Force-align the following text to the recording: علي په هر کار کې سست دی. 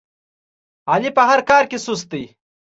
علي 0.91 1.09
په 1.17 1.23
هر 1.29 1.39
کار 1.49 1.63
کې 1.69 1.77
سست 1.85 2.05
دی. 2.11 2.23